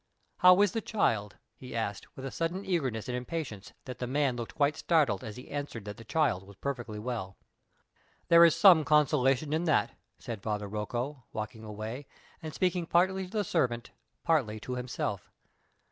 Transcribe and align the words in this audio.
"How 0.37 0.59
is 0.63 0.71
the 0.71 0.81
child?" 0.81 1.35
he 1.53 1.75
asked, 1.75 2.07
with 2.15 2.25
such 2.25 2.33
sudden 2.33 2.65
eagerness 2.65 3.07
and 3.07 3.15
impatience, 3.15 3.73
that 3.85 3.99
the 3.99 4.07
man 4.07 4.35
looked 4.35 4.55
quite 4.55 4.75
startled 4.75 5.23
as 5.23 5.35
he 5.37 5.47
answered 5.51 5.85
that 5.85 5.97
the 5.97 6.03
child 6.03 6.41
was 6.41 6.55
perfectly 6.55 6.97
well. 6.97 7.37
"There 8.27 8.43
is 8.43 8.55
some 8.55 8.83
consolation 8.83 9.53
in 9.53 9.65
that," 9.65 9.91
said 10.17 10.41
Father 10.41 10.67
Rocco, 10.67 11.25
walking 11.33 11.63
away, 11.63 12.07
and 12.41 12.51
speaking 12.51 12.87
partly 12.87 13.25
to 13.25 13.29
the 13.29 13.43
servant, 13.43 13.91
partly 14.23 14.59
to 14.61 14.73
himself. 14.75 15.29